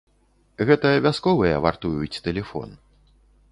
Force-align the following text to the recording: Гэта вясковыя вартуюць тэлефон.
Гэта 0.69 0.93
вясковыя 1.07 1.61
вартуюць 1.67 2.21
тэлефон. 2.31 2.69